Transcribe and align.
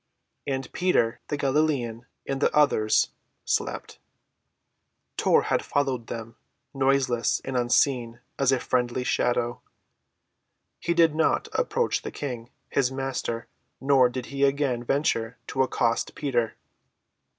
And 0.47 0.73
Peter, 0.73 1.19
the 1.27 1.37
Galilean, 1.37 2.07
and 2.25 2.41
the 2.41 2.51
others—slept. 2.55 3.99
Tor 5.15 5.43
had 5.43 5.63
followed 5.63 6.07
them, 6.07 6.37
noiseless 6.73 7.39
and 7.45 7.55
unseen 7.55 8.19
as 8.39 8.51
a 8.51 8.59
friendly 8.59 9.03
shadow. 9.03 9.61
He 10.79 10.95
did 10.95 11.13
not 11.13 11.49
approach 11.53 12.01
the 12.01 12.09
King, 12.11 12.49
his 12.67 12.91
Master, 12.91 13.45
nor 13.79 14.09
did 14.09 14.25
he 14.33 14.43
again 14.43 14.83
venture 14.83 15.37
to 15.45 15.61
accost 15.61 16.15
Peter. 16.15 16.55